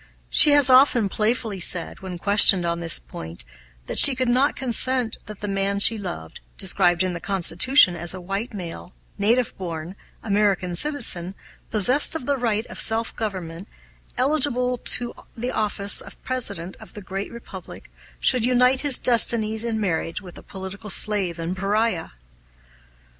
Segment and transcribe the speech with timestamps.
[0.31, 3.45] She has often playfully said, when questioned on this point,
[3.85, 8.11] that she could not consent that the man she loved, described in the Constitution as
[8.11, 11.35] a white male, native born, American citizen,
[11.69, 13.67] possessed of the right of self government,
[14.17, 19.79] eligible to the office of President of the great Republic, should unite his destinies in
[19.79, 22.09] marriage with a political slave and pariah.